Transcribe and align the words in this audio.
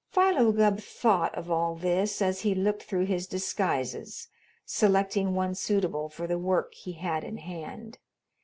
Philo 0.09 0.51
Gubb 0.51 0.79
thought 0.79 1.35
of 1.35 1.51
all 1.51 1.75
this 1.75 2.23
as 2.23 2.41
he 2.41 2.55
looked 2.55 2.81
through 2.81 3.05
his 3.05 3.27
disguises, 3.27 4.29
selecting 4.65 5.35
one 5.35 5.53
suitable 5.53 6.09
for 6.09 6.25
the 6.25 6.39
work 6.39 6.73
he 6.73 6.93
had 6.93 7.23
in 7.23 7.37
hand. 7.37 7.99